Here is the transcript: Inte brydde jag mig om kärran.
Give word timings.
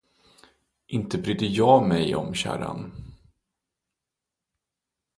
Inte 0.87 1.17
brydde 1.17 1.45
jag 1.45 1.87
mig 1.87 2.15
om 2.15 2.33
kärran. 2.33 2.91